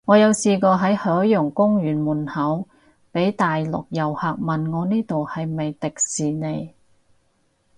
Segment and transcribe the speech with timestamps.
[0.05, 2.67] 我有試過喺海洋公園門口，
[3.11, 6.73] 被大陸遊客問我呢度係咪迪士尼